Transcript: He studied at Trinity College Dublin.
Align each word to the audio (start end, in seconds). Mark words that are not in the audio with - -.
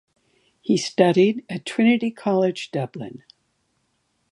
He 0.63 0.77
studied 0.77 1.45
at 1.47 1.63
Trinity 1.63 2.09
College 2.09 2.71
Dublin. 2.71 3.21